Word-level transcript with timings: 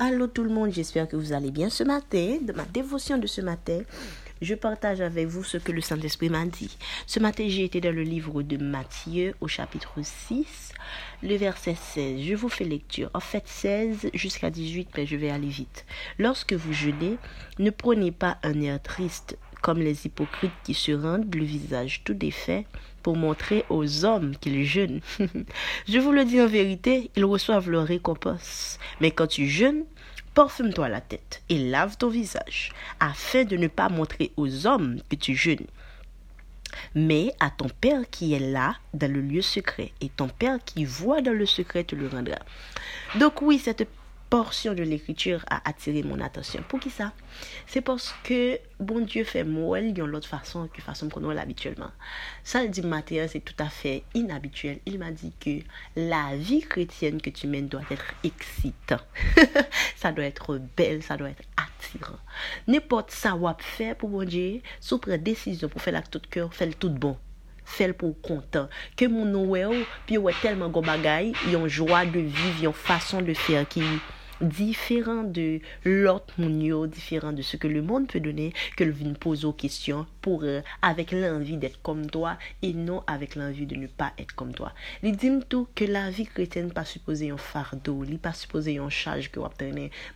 Allô 0.00 0.28
tout 0.28 0.44
le 0.44 0.50
monde, 0.50 0.70
j'espère 0.70 1.08
que 1.08 1.16
vous 1.16 1.32
allez 1.32 1.50
bien 1.50 1.70
ce 1.70 1.82
matin. 1.82 2.38
De 2.40 2.52
ma 2.52 2.64
dévotion 2.66 3.18
de 3.18 3.26
ce 3.26 3.40
matin, 3.40 3.80
je 4.40 4.54
partage 4.54 5.00
avec 5.00 5.26
vous 5.26 5.42
ce 5.42 5.56
que 5.56 5.72
le 5.72 5.80
Saint-Esprit 5.80 6.28
m'a 6.28 6.46
dit. 6.46 6.78
Ce 7.08 7.18
matin, 7.18 7.46
j'ai 7.48 7.64
été 7.64 7.80
dans 7.80 7.92
le 7.92 8.02
livre 8.02 8.42
de 8.42 8.56
Matthieu 8.58 9.34
au 9.40 9.48
chapitre 9.48 9.94
6, 10.00 10.72
le 11.24 11.34
verset 11.34 11.74
16. 11.74 12.20
Je 12.20 12.34
vous 12.36 12.48
fais 12.48 12.62
lecture. 12.62 13.10
En 13.12 13.18
fait, 13.18 13.42
16 13.46 14.10
jusqu'à 14.14 14.50
18, 14.50 14.90
mais 14.96 15.04
je 15.04 15.16
vais 15.16 15.30
aller 15.30 15.48
vite. 15.48 15.84
Lorsque 16.16 16.52
vous 16.52 16.72
jeûnez, 16.72 17.18
ne 17.58 17.70
prenez 17.70 18.12
pas 18.12 18.38
un 18.44 18.60
air 18.60 18.80
triste 18.80 19.36
comme 19.60 19.80
les 19.80 20.06
hypocrites 20.06 20.52
qui 20.64 20.74
se 20.74 20.92
rendent 20.92 21.34
le 21.34 21.44
visage 21.44 22.02
tout 22.04 22.14
défait 22.14 22.66
pour 23.02 23.16
montrer 23.16 23.64
aux 23.68 24.04
hommes 24.04 24.36
qu'ils 24.36 24.64
jeûnent. 24.64 25.00
Je 25.88 25.98
vous 25.98 26.12
le 26.12 26.24
dis 26.24 26.40
en 26.40 26.46
vérité, 26.46 27.10
ils 27.16 27.24
reçoivent 27.24 27.70
leur 27.70 27.86
récompense. 27.86 28.78
Mais 29.00 29.10
quand 29.10 29.26
tu 29.26 29.48
jeûnes, 29.48 29.84
parfume-toi 30.34 30.88
la 30.88 31.00
tête 31.00 31.42
et 31.48 31.58
lave 31.58 31.96
ton 31.96 32.08
visage, 32.08 32.72
afin 33.00 33.44
de 33.44 33.56
ne 33.56 33.68
pas 33.68 33.88
montrer 33.88 34.32
aux 34.36 34.66
hommes 34.66 35.00
que 35.08 35.16
tu 35.16 35.34
jeûnes, 35.34 35.66
mais 36.94 37.32
à 37.40 37.50
ton 37.50 37.68
Père 37.68 38.02
qui 38.10 38.34
est 38.34 38.38
là 38.40 38.76
dans 38.94 39.10
le 39.10 39.20
lieu 39.20 39.42
secret, 39.42 39.92
et 40.00 40.08
ton 40.08 40.28
Père 40.28 40.58
qui 40.64 40.84
voit 40.84 41.22
dans 41.22 41.32
le 41.32 41.46
secret 41.46 41.84
te 41.84 41.94
le 41.94 42.08
rendra. 42.08 42.38
Donc 43.16 43.42
oui, 43.42 43.58
cette 43.58 43.88
portion 44.30 44.74
de 44.74 44.82
l'écriture 44.82 45.44
a 45.50 45.66
attiré 45.68 46.02
mon 46.02 46.20
attention. 46.20 46.62
Pour 46.68 46.80
qui 46.80 46.90
ça? 46.90 47.12
C'est 47.66 47.80
parce 47.80 48.14
que 48.24 48.58
bon 48.78 49.00
Dieu 49.00 49.24
fait 49.24 49.44
moi 49.44 49.80
d'une 49.80 50.04
l'autre 50.04 50.28
façon 50.28 50.68
que 50.72 50.82
façon 50.82 51.08
qu'on 51.08 51.28
a 51.30 51.40
habituellement. 51.40 51.90
Ça 52.44 52.62
le 52.62 52.68
dit 52.68 52.82
matériel, 52.82 53.28
c'est 53.28 53.40
tout 53.40 53.54
à 53.58 53.68
fait 53.68 54.04
inhabituel. 54.14 54.80
Il 54.86 54.98
m'a 54.98 55.10
dit 55.10 55.32
que 55.40 55.60
la 55.96 56.36
vie 56.36 56.60
chrétienne 56.60 57.20
que 57.20 57.30
tu 57.30 57.46
mènes 57.46 57.68
doit 57.68 57.82
être 57.90 58.14
excitant. 58.24 59.00
ça 59.96 60.12
doit 60.12 60.24
être 60.24 60.60
belle, 60.76 61.02
ça 61.02 61.16
doit 61.16 61.30
être 61.30 61.44
attirant. 61.56 62.18
N'importe 62.66 63.10
ça 63.10 63.34
va 63.34 63.56
faire 63.58 63.96
pour 63.96 64.10
bon 64.10 64.24
Dieu, 64.24 64.60
sous 64.80 64.98
décision 64.98 65.68
pour 65.68 65.80
faire 65.80 65.94
la 65.94 66.02
tout 66.02 66.20
cœur, 66.30 66.52
faire 66.52 66.68
le 66.68 66.74
tout 66.74 66.90
bon 66.90 67.16
fait 67.68 67.92
pour 67.92 68.18
content 68.22 68.68
que 68.96 69.04
mon 69.04 69.26
Noël 69.26 69.84
puis 70.06 70.16
ouais 70.16 70.32
tellement 70.40 70.70
go 70.70 70.80
bagay 70.80 71.32
yon 71.52 71.68
joie 71.68 72.06
de 72.06 72.18
vivre 72.20 72.62
yon 72.62 72.72
façon 72.72 73.20
de 73.20 73.34
faire 73.34 73.68
qui 73.68 73.82
différent 74.40 75.24
de 75.24 75.60
l'autre 75.84 76.34
différent 76.86 77.32
de 77.32 77.42
ce 77.42 77.56
que 77.56 77.66
le 77.66 77.82
monde 77.82 78.08
peut 78.08 78.20
donner, 78.20 78.52
que 78.76 78.84
le 78.84 78.92
vin 78.92 79.12
pose 79.14 79.44
aux 79.44 79.52
questions 79.52 80.06
pour, 80.22 80.42
euh, 80.44 80.60
avec 80.82 81.12
l'envie 81.12 81.56
d'être 81.56 81.80
comme 81.82 82.08
toi 82.10 82.38
et 82.62 82.72
non 82.72 83.02
avec 83.06 83.34
l'envie 83.34 83.66
de 83.66 83.76
ne 83.76 83.86
pas 83.86 84.12
être 84.18 84.34
comme 84.34 84.52
toi. 84.52 84.72
Il 85.02 85.16
dit 85.16 85.30
tout 85.48 85.68
que 85.74 85.84
la 85.84 86.10
vie 86.10 86.26
chrétienne 86.26 86.72
pas 86.72 86.84
supposée 86.84 87.30
un 87.30 87.36
fardeau, 87.36 88.04
il 88.04 88.18
pas 88.18 88.32
supposé 88.32 88.78
un 88.78 88.88
charge 88.88 89.30
que 89.30 89.40
vous. 89.40 89.48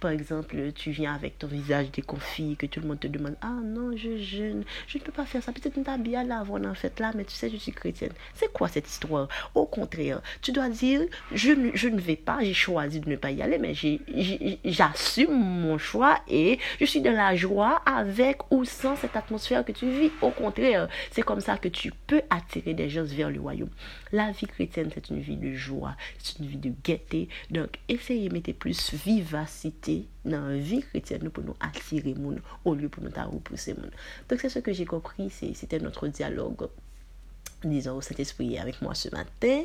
Par 0.00 0.10
exemple, 0.10 0.72
tu 0.74 0.90
viens 0.90 1.14
avec 1.14 1.38
ton 1.38 1.46
visage 1.46 1.90
déconfit, 1.90 2.56
que 2.56 2.66
tout 2.66 2.80
le 2.80 2.88
monde 2.88 3.00
te 3.00 3.06
demande, 3.06 3.36
ah 3.40 3.58
non, 3.62 3.96
je 3.96 4.18
jeûne, 4.18 4.64
je 4.86 4.98
ne 4.98 5.02
peux 5.02 5.12
pas 5.12 5.24
faire 5.24 5.42
ça. 5.42 5.52
Peut-être 5.52 5.76
une 5.76 6.02
bien 6.02 6.24
là 6.24 6.40
avant 6.40 6.62
en 6.64 6.74
fait 6.74 6.98
là, 7.00 7.12
mais 7.14 7.24
tu 7.24 7.34
sais, 7.34 7.50
je 7.50 7.56
suis 7.56 7.72
chrétienne. 7.72 8.12
C'est 8.34 8.52
quoi 8.52 8.68
cette 8.68 8.88
histoire? 8.88 9.28
Au 9.54 9.66
contraire, 9.66 10.20
tu 10.40 10.52
dois 10.52 10.68
dire, 10.68 11.02
je 11.32 11.52
je 11.74 11.88
ne 11.88 12.00
vais 12.00 12.16
pas, 12.16 12.38
j'ai 12.42 12.54
choisi 12.54 13.00
de 13.00 13.08
ne 13.08 13.16
pas 13.16 13.30
y 13.30 13.42
aller, 13.42 13.58
mais 13.58 13.74
j'ai 13.74 14.00
j'assume 14.64 15.34
mon 15.34 15.78
choix 15.78 16.20
et 16.28 16.58
je 16.80 16.84
suis 16.84 17.00
dans 17.00 17.12
la 17.12 17.34
joie 17.34 17.82
avec 17.86 18.38
ou 18.50 18.64
sans 18.64 18.96
cette 18.96 19.16
atmosphère 19.16 19.64
que 19.64 19.72
tu 19.72 19.88
vis. 19.88 20.10
Au 20.20 20.30
contraire, 20.30 20.88
c'est 21.10 21.22
comme 21.22 21.40
ça 21.40 21.56
que 21.58 21.68
tu 21.68 21.92
peux 22.06 22.22
attirer 22.30 22.74
des 22.74 22.88
gens 22.88 23.04
vers 23.04 23.30
le 23.30 23.40
royaume. 23.40 23.70
La 24.12 24.30
vie 24.30 24.46
chrétienne, 24.46 24.90
c'est 24.92 25.10
une 25.10 25.20
vie 25.20 25.36
de 25.36 25.54
joie, 25.54 25.96
c'est 26.18 26.38
une 26.38 26.46
vie 26.46 26.56
de 26.56 26.72
gaieté. 26.84 27.28
Donc, 27.50 27.78
essayez 27.88 28.28
de 28.28 28.34
mettre 28.34 28.52
plus 28.52 28.94
vivacité 28.94 30.06
dans 30.24 30.46
la 30.46 30.56
vie 30.56 30.82
chrétienne 30.82 31.30
pour 31.30 31.44
nous 31.44 31.56
attirer 31.60 32.14
monde 32.14 32.40
au 32.64 32.74
lieu 32.74 32.88
pour 32.88 33.02
nous 33.02 33.10
repousser 33.10 33.74
monde. 33.74 33.92
Donc, 34.28 34.40
c'est 34.40 34.48
ce 34.48 34.58
que 34.58 34.72
j'ai 34.72 34.84
compris, 34.84 35.30
c'était 35.30 35.78
notre 35.78 36.08
dialogue 36.08 36.68
disons, 37.64 38.00
cet 38.00 38.20
esprit 38.20 38.58
avec 38.58 38.80
moi 38.82 38.94
ce 38.94 39.08
matin. 39.10 39.62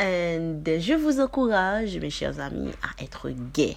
Et 0.00 0.80
je 0.80 0.94
vous 0.94 1.20
encourage, 1.20 1.96
mes 1.98 2.10
chers 2.10 2.38
amis, 2.38 2.70
à 2.82 3.02
être 3.02 3.30
gay 3.52 3.76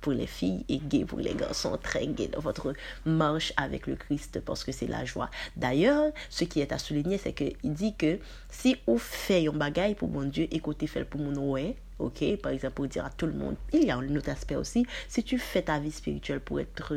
pour 0.00 0.12
les 0.12 0.26
filles 0.26 0.64
et 0.68 0.78
gay 0.78 1.04
pour 1.04 1.18
les 1.18 1.34
garçons, 1.34 1.76
très 1.82 2.06
gay 2.06 2.28
dans 2.28 2.40
votre 2.40 2.74
marche 3.04 3.52
avec 3.56 3.86
le 3.86 3.96
Christ 3.96 4.40
parce 4.40 4.62
que 4.62 4.72
c'est 4.72 4.86
la 4.86 5.04
joie. 5.04 5.30
D'ailleurs, 5.56 6.12
ce 6.30 6.44
qui 6.44 6.60
est 6.60 6.72
à 6.72 6.78
souligner, 6.78 7.18
c'est 7.18 7.32
qu'il 7.32 7.56
dit 7.64 7.94
que 7.96 8.18
si 8.50 8.76
vous 8.86 8.98
faites 8.98 9.48
un 9.48 9.52
bagaille 9.52 9.94
pour 9.94 10.08
mon 10.08 10.24
Dieu, 10.24 10.46
écoutez, 10.50 10.86
faites 10.86 11.08
pour 11.08 11.20
mon 11.20 11.50
ouais, 11.50 11.76
ok, 11.98 12.36
par 12.36 12.52
exemple, 12.52 12.74
pour 12.74 12.86
dire 12.86 13.04
à 13.04 13.10
tout 13.10 13.26
le 13.26 13.32
monde, 13.32 13.56
il 13.72 13.84
y 13.84 13.90
a 13.90 13.96
un 13.96 14.16
autre 14.16 14.30
aspect 14.30 14.56
aussi, 14.56 14.86
si 15.08 15.24
tu 15.24 15.38
fais 15.38 15.62
ta 15.62 15.78
vie 15.78 15.90
spirituelle 15.90 16.40
pour 16.40 16.60
être 16.60 16.94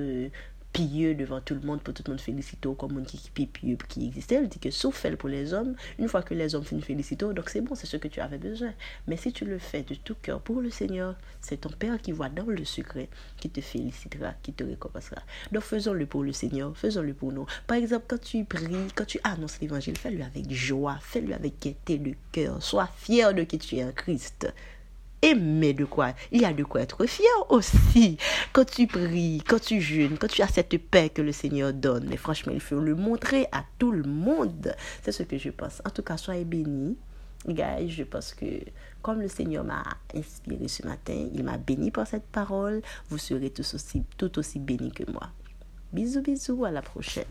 pieux 0.74 1.16
devant 1.16 1.42
tout 1.42 1.54
le 1.54 1.62
monde 1.62 1.82
pour 1.82 1.94
tout 1.94 2.04
le 2.06 2.12
monde 2.12 2.22
féliciter 2.22 2.70
comme 2.78 2.98
un 2.98 3.04
qui 3.04 3.18
est 3.18 3.46
pieux 3.46 3.78
qui 3.88 4.08
existait. 4.08 4.36
Elle 4.36 4.48
dit 4.48 4.60
que 4.60 4.72
sauf 4.72 4.96
fait 4.96 5.16
pour 5.16 5.30
les 5.30 5.54
hommes, 5.54 5.76
une 6.00 6.08
fois 6.08 6.22
que 6.22 6.34
les 6.34 6.56
hommes 6.56 6.64
finissent 6.64 6.86
féliciter, 6.86 7.26
donc 7.34 7.50
c'est 7.50 7.62
bon, 7.62 7.76
c'est 7.76 7.88
ce 7.88 7.98
que 7.98 8.08
tu 8.08 8.20
avais 8.20 8.38
besoin. 8.38 8.74
Mais 9.08 9.18
si 9.18 9.32
tu 9.34 9.46
le 9.46 9.60
fais 9.60 9.84
de 9.84 9.96
tout 9.96 10.16
cœur 10.22 10.42
pour 10.42 10.62
le 10.62 10.70
Seigneur, 10.70 11.16
c'est 11.42 11.62
ton 11.62 11.70
Père 11.70 12.02
qui 12.02 12.12
voit 12.12 12.30
dans 12.30 12.46
le 12.46 12.66
secret, 12.66 13.10
qui 13.38 13.50
te 13.50 13.62
félicitera, 13.62 14.34
qui 14.42 14.54
te 14.54 14.64
récompensera. 14.64 15.22
Donc 15.52 15.64
faisons-le 15.64 16.06
pour 16.06 16.24
le 16.24 16.34
Seigneur, 16.34 16.76
faisons-le 16.76 17.14
pour 17.14 17.32
nous. 17.32 17.46
Par 17.68 17.78
exemple, 17.78 18.06
quand 18.08 18.22
tu 18.22 18.44
pries, 18.46 18.68
quand 18.96 19.06
tu 19.06 19.20
annonces 19.24 19.60
l'évangile, 19.62 19.98
fais-le 19.98 20.24
avec 20.24 20.52
joie, 20.52 20.98
fais-le 21.02 21.34
avec 21.34 21.62
gaieté 21.62 21.98
de 21.98 22.14
cœur. 22.32 22.62
Sois 22.62 22.90
fier 22.98 23.34
de 23.34 23.44
qui 23.44 23.58
tu 23.60 23.78
es 23.78 23.84
en 23.84 23.92
Christ 23.92 24.48
mais 25.36 25.74
de 25.74 25.86
quoi 25.86 26.14
Il 26.32 26.42
y 26.42 26.46
a 26.46 26.54
de 26.54 26.64
quoi 26.64 26.82
être 26.82 27.06
fier 27.06 27.28
aussi. 27.50 28.18
Quand 28.54 28.66
tu 28.66 28.88
pries, 28.88 29.42
quand 29.48 29.62
tu 29.62 29.80
jeûnes, 29.82 30.18
quand 30.18 30.28
tu 30.28 30.42
as 30.42 30.48
cette 30.48 30.78
paix 30.78 31.10
que 31.10 31.22
le 31.22 31.32
Seigneur 31.32 31.74
donne. 31.74 32.12
Et 32.12 32.18
franchement, 32.18 32.52
il 32.54 32.60
faut 32.60 32.80
le 32.80 32.96
montrer 32.96 33.48
à 33.52 33.64
tout 33.78 33.92
le 33.92 34.04
monde. 34.04 34.76
C'est 35.04 35.12
ce 35.12 35.24
que 35.24 35.38
je 35.38 35.50
pense. 35.50 35.82
En 35.86 35.90
tout 35.90 36.04
cas, 36.04 36.18
soyez 36.18 36.46
bénis. 36.46 36.98
Guys, 37.48 37.90
je 37.90 38.04
pense 38.04 38.34
que 38.34 38.46
comme 39.02 39.22
le 39.22 39.28
Seigneur 39.28 39.64
m'a 39.64 39.84
inspiré 40.16 40.68
ce 40.68 40.86
matin, 40.86 41.28
il 41.34 41.44
m'a 41.44 41.58
béni 41.58 41.90
par 41.90 42.06
cette 42.06 42.28
parole, 42.28 42.82
vous 43.10 43.18
serez 43.18 43.50
tous 43.50 43.74
aussi, 43.74 44.04
tout 44.18 44.38
aussi 44.38 44.60
bénis 44.60 44.92
que 44.92 45.10
moi. 45.12 45.30
Bisous, 45.92 46.22
bisous, 46.22 46.66
à 46.66 46.72
la 46.72 46.84
prochaine. 46.84 47.26